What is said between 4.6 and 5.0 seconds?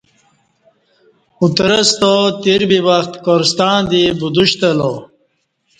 الو